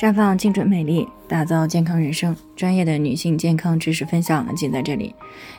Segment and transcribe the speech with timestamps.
[0.00, 2.34] 绽放精准美丽，打造健康人生。
[2.56, 5.14] 专业的女性健康知识分享尽在这里。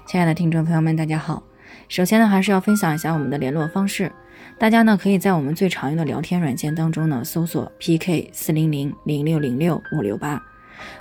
[0.08, 1.44] 亲爱的听众朋友们，大家好。
[1.88, 4.12] 首先呢，还是要分享一下我们的联络方式。
[4.58, 10.44] 大家呢，可以在我们最常用的聊天软件当中呢，搜索 PK 四零零零六零六五六八，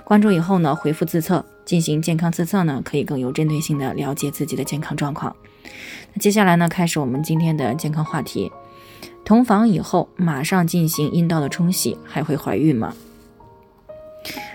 [0.03, 5.35] 关注以后呢，回复自测进行健康自测呢，可以更有针对性的了解自己的健康状况。
[6.13, 8.51] 那接下来呢，开始我们今天的健康话题。
[9.25, 12.93] 同房以后马上进行阴道的冲洗，还会怀孕吗？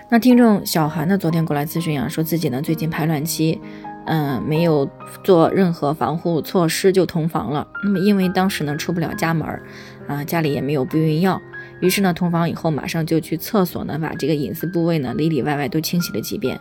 [0.09, 3.59] 那听众小韩呢，昨天过来咨询啊，说自己呢最近排卵期，
[4.05, 4.89] 嗯，没有
[5.21, 7.67] 做任何防护措施就同房了。
[7.83, 9.61] 那么因为当时呢出不了家门儿，
[10.07, 11.41] 啊，家里也没有避孕药，
[11.81, 16.57] 于是呢同房以后马上就去厕所呢把这个隐私部位呢里里外外都清洗了几遍。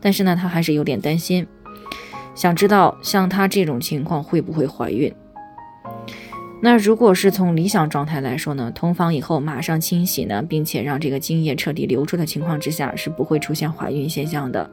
[0.00, 1.46] 但是呢他还是有点担心，
[2.34, 5.14] 想知道像他这种情况会不会怀孕？
[6.60, 14.68] 那如果是从理想状态来说呢，同房以后马上清洗呢，并且让这个精液彻底流出的情况之下，是不会出现怀孕现象的。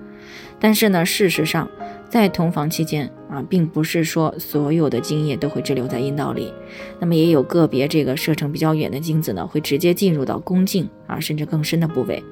[0.59, 1.69] 但是呢，事实上，
[2.09, 6.51] 在同房期间啊，并不是说所有的精液都会滞留在阴道里，
[6.99, 12.23] 那么也有个别这个射程比较远的精子呢，会直接进入到宫颈啊，甚至更深的部位。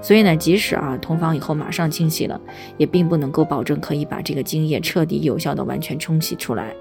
[0.00, 2.40] 所以呢，即使啊同房以后马上清洗了，
[2.78, 6.74] 也并不能够保证可以把这个精液彻底有效的完全冲洗出来。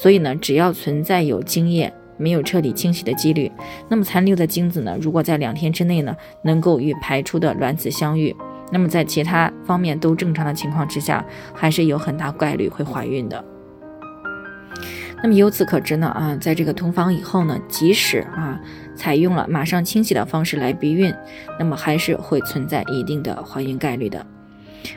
[0.00, 3.50] 所以呢，只要存在有精液没有彻底清洗的几率，
[3.88, 8.34] 那么残留的精子呢，如果在两天之内呢，能够与排出的卵子相遇，
[8.70, 13.44] 那么在其他方面都正常的情况之下，还是有很大概率会怀孕的。
[15.20, 18.60] 那么由此可知呢，啊，在这个同房以后呢，即使啊
[18.94, 21.12] 采用了马上清洗的方式来避孕，
[21.58, 24.24] 那么还是会存在一定的怀孕概率的。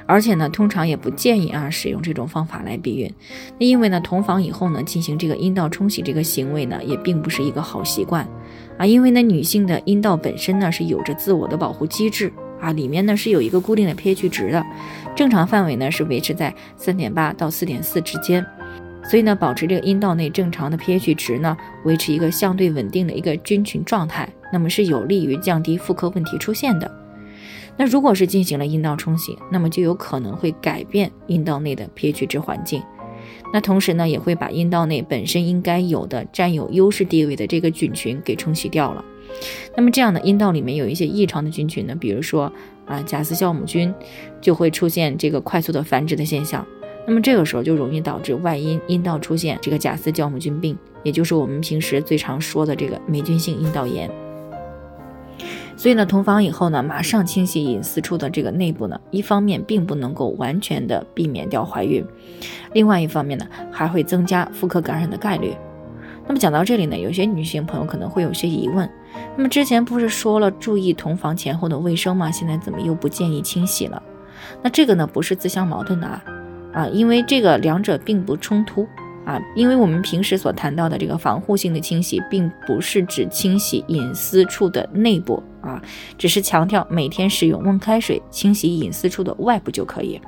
[0.06, 3.12] 而且呢，通常也不建议啊使用这种方法来避孕。
[3.60, 8.28] 那因为呢，同房以后呢，进行这个阴道冲洗这个行为呢，也并不是一个好习惯
[8.78, 8.86] 啊。
[8.86, 14.66] 因为呢，女性的阴道本身呢是有着自我的保护机制啊，里面呢是有一个固定的 pH 值的，
[15.16, 18.46] 正常范围呢是维持在三点八到四点四之间。
[19.04, 27.01] 所以呢，保持这个阴道内正常的 pH 值呢，维持一个相对稳定的一个菌群状态，那么是有利于降低妇科问题出现的。
[27.78, 32.82] 那如果是进行了阴道冲洗，那么就有可能会改变阴道内的 pH 值环境，
[33.54, 39.04] 那同时呢，也会把阴道内本身应该有的占有优势地位的这个菌群给冲洗掉了。
[39.76, 42.52] 那么这样的阴道里面有一些异常的菌群呢，比如说
[42.86, 43.94] 啊贾斯酵母菌，
[44.42, 46.66] 就会出现这个快速的繁殖的现象。
[47.08, 54.08] 那么这个时候就容易导致外阴阴道出现这个贾斯酵母菌病，也就是我们平时最常说的这个霉菌性阴道炎。
[55.82, 62.06] 所以呢，同房以后呢，马上清洗隐私处的这个内部呢，一方面并不能够完全的避免掉怀孕，
[62.74, 65.56] 另外一方面呢，还会增加妇科感染的概率。
[66.28, 68.88] 那么讲到这里呢，有些女性朋友可能会有些疑问，
[69.36, 72.30] 那么之前不是说了注意同房前后的卫生吗？
[72.30, 74.04] 现在怎么又不建议清洗了？
[74.62, 76.24] 那这个呢，不是自相矛盾的啊，
[76.74, 78.88] 啊，因为这个两者并不冲突。
[79.26, 85.82] 啊，因为我们平时所谈到的这个防护性的清洗，并不是指清洗隐私处的内部啊，
[86.18, 90.20] 只是强调每天使用温开水清洗隐私处的外部就可以。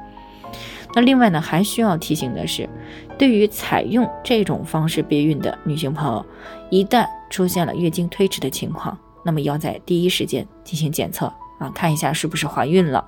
[0.95, 2.69] 那另外呢，还需要提醒的是，
[3.17, 6.23] 对于采用这种方式避孕的女性朋友，
[6.69, 8.95] 一旦出现了月经推迟的情况，
[9.25, 11.25] 那么要在第一时间进行检测
[11.57, 13.03] 啊，看一下是不是怀孕了。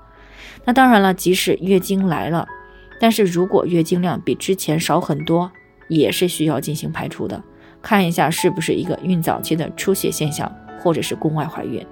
[0.63, 2.47] 那当然了，即使月经来了，
[2.99, 5.51] 但是如果月经量比之前少很多，
[5.87, 7.41] 也是需要进行排除的，
[7.81, 11.85] 看一下是不是一个孕早期的出血现象，或者是宫外怀孕。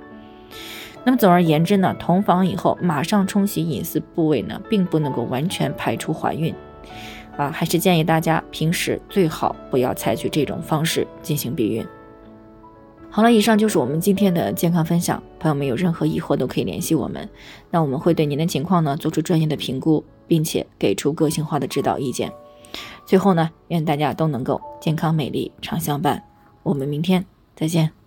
[1.05, 6.55] 那么总而言之呢，同房以后马上冲洗隐私部位呢，并不能够完全排除怀孕，
[7.35, 11.85] 啊，还是建议大家平时最好不要采取这种方式进行避孕。
[13.09, 17.29] 好了，以上就是我们今天的健康分享，朋友们有任何疑惑都可以联系我们，
[17.69, 22.31] 那我们会对您的情况呢做出专业的评估，并且给出个性化的指导意见。
[23.05, 26.23] 最后呢，愿大家都能够健康美丽常相伴。
[26.63, 27.25] 我们明天
[27.55, 28.02] 再见。